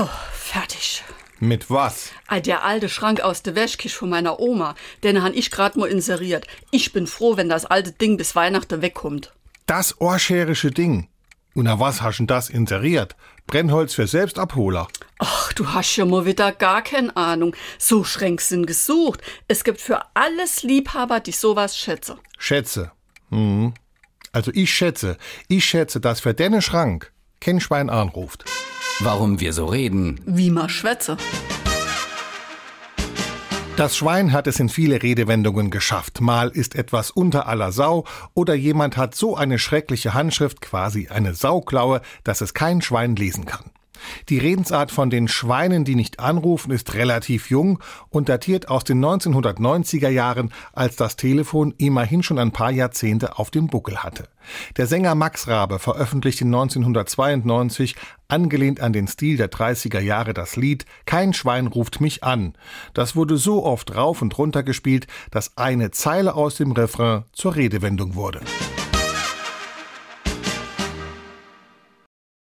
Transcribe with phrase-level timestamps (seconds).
[0.00, 1.04] So, fertig.
[1.40, 2.08] Mit was?
[2.26, 5.90] Ah, Der alte Schrank aus der Wäschküche von meiner Oma, den han ich grad mal
[5.90, 6.46] inseriert.
[6.70, 9.34] Ich bin froh, wenn das alte Ding bis Weihnachten wegkommt.
[9.66, 11.08] Das ohrscherische Ding.
[11.54, 13.14] Und na was hast denn das inseriert?
[13.46, 14.88] Brennholz für Selbstabholer.
[15.18, 17.54] Ach, du hast ja mal wieder gar keine Ahnung.
[17.78, 19.20] So Schränke sind gesucht.
[19.48, 22.16] Es gibt für alles Liebhaber, die sowas schätzen.
[22.38, 22.90] Schätze.
[23.28, 23.74] Mhm.
[24.32, 28.46] Also ich schätze, ich schätze, dass für den Schrank kein Schwein anruft.
[29.02, 30.20] Warum wir so reden.
[30.26, 31.16] Wie man schwätze.
[33.76, 36.20] Das Schwein hat es in viele Redewendungen geschafft.
[36.20, 41.34] Mal ist etwas unter aller Sau oder jemand hat so eine schreckliche Handschrift, quasi eine
[41.34, 43.70] Sauklaue, dass es kein Schwein lesen kann.
[44.28, 49.04] Die Redensart von den Schweinen, die nicht anrufen, ist relativ jung und datiert aus den
[49.04, 54.28] 1990er Jahren, als das Telefon immerhin schon ein paar Jahrzehnte auf dem Buckel hatte.
[54.76, 57.96] Der Sänger Max Rabe veröffentlichte 1992,
[58.28, 62.54] angelehnt an den Stil der 30er Jahre, das Lied Kein Schwein ruft mich an.
[62.94, 67.56] Das wurde so oft rauf und runter gespielt, dass eine Zeile aus dem Refrain zur
[67.56, 68.40] Redewendung wurde.